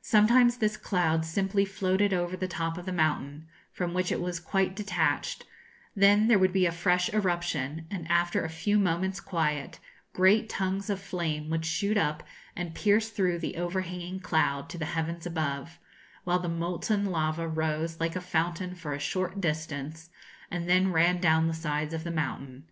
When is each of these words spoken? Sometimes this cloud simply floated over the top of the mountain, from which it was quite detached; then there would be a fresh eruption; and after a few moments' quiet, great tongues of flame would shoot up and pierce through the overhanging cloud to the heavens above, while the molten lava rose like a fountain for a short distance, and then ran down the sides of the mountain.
Sometimes 0.00 0.56
this 0.56 0.78
cloud 0.78 1.26
simply 1.26 1.66
floated 1.66 2.14
over 2.14 2.34
the 2.34 2.48
top 2.48 2.78
of 2.78 2.86
the 2.86 2.94
mountain, 2.94 3.46
from 3.70 3.92
which 3.92 4.10
it 4.10 4.18
was 4.22 4.40
quite 4.40 4.74
detached; 4.74 5.44
then 5.94 6.28
there 6.28 6.38
would 6.38 6.54
be 6.54 6.64
a 6.64 6.72
fresh 6.72 7.12
eruption; 7.12 7.86
and 7.90 8.10
after 8.10 8.42
a 8.42 8.48
few 8.48 8.78
moments' 8.78 9.20
quiet, 9.20 9.78
great 10.14 10.48
tongues 10.48 10.88
of 10.88 10.98
flame 10.98 11.50
would 11.50 11.66
shoot 11.66 11.98
up 11.98 12.22
and 12.56 12.74
pierce 12.74 13.10
through 13.10 13.38
the 13.38 13.58
overhanging 13.58 14.18
cloud 14.20 14.70
to 14.70 14.78
the 14.78 14.86
heavens 14.96 15.26
above, 15.26 15.78
while 16.24 16.38
the 16.38 16.48
molten 16.48 17.04
lava 17.04 17.46
rose 17.46 18.00
like 18.00 18.16
a 18.16 18.20
fountain 18.22 18.74
for 18.74 18.94
a 18.94 18.98
short 18.98 19.42
distance, 19.42 20.08
and 20.50 20.70
then 20.70 20.90
ran 20.90 21.20
down 21.20 21.48
the 21.48 21.52
sides 21.52 21.92
of 21.92 22.02
the 22.02 22.10
mountain. 22.10 22.64